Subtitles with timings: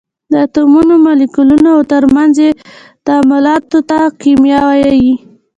[0.31, 2.51] د اتومونو، مالیکولونو او تر منځ یې
[3.05, 5.11] تعاملاتو ته کېمیا وایي.